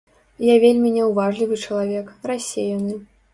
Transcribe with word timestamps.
Я 0.45 0.53
вельмі 0.63 0.93
няўважлівы 0.95 1.59
чалавек, 1.67 2.09
рассеяны. 2.33 2.99